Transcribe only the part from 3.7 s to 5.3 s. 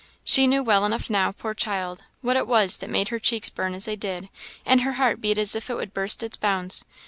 as they did, and her heart